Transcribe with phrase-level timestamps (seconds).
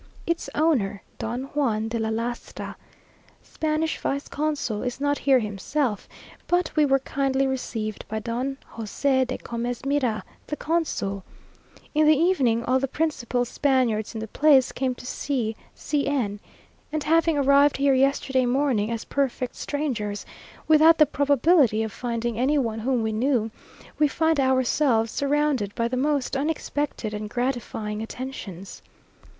[0.25, 2.75] Its owner, Don Juan de la Lastra,
[3.43, 6.09] Spanish vice consul, is not here himself,
[6.47, 11.23] but we were kindly received by Don Josd de Comez Mira, the consul.
[11.93, 16.39] In the evening all the principal Spaniards in the place came to see C n;
[16.91, 20.25] and having arrived here yesterday morning as perfect strangers,
[20.67, 23.51] without the probability of finding any one whom we knew,
[23.99, 28.81] we find ourselves surrounded by the most unexpected and gratifying attentions.